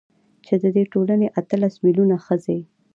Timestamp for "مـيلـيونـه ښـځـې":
1.83-2.59